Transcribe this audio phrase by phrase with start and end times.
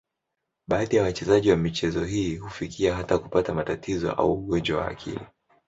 [0.67, 5.19] Baadhi ya wachezaji wa michezo hii hufikia hata kupata matatizo au ugonjwa wa akili.